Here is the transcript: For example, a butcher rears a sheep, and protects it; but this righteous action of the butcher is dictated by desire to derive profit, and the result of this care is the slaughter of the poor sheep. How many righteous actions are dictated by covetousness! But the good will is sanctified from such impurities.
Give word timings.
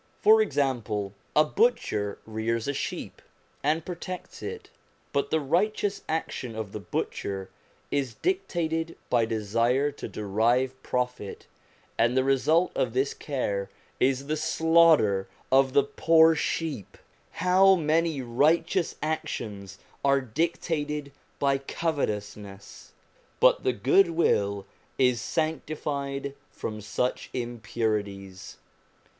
For 0.19 0.41
example, 0.41 1.13
a 1.35 1.43
butcher 1.45 2.17
rears 2.25 2.67
a 2.67 2.73
sheep, 2.73 3.21
and 3.61 3.85
protects 3.85 4.41
it; 4.41 4.71
but 5.13 5.29
this 5.29 5.39
righteous 5.39 6.01
action 6.09 6.55
of 6.55 6.71
the 6.71 6.79
butcher 6.79 7.51
is 7.91 8.15
dictated 8.15 8.97
by 9.11 9.25
desire 9.25 9.91
to 9.91 10.07
derive 10.07 10.73
profit, 10.81 11.45
and 11.99 12.17
the 12.17 12.23
result 12.23 12.71
of 12.73 12.93
this 12.93 13.13
care 13.13 13.69
is 13.99 14.25
the 14.25 14.37
slaughter 14.37 15.27
of 15.51 15.73
the 15.73 15.83
poor 15.83 16.33
sheep. 16.33 16.97
How 17.33 17.75
many 17.75 18.23
righteous 18.23 18.95
actions 19.03 19.77
are 20.03 20.19
dictated 20.19 21.11
by 21.37 21.59
covetousness! 21.59 22.93
But 23.39 23.63
the 23.63 23.73
good 23.73 24.09
will 24.09 24.65
is 24.97 25.21
sanctified 25.21 26.33
from 26.49 26.81
such 26.81 27.29
impurities. 27.35 28.57